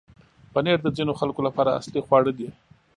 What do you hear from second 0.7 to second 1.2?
د ځینو